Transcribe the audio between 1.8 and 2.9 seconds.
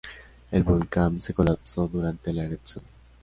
durante la erupción.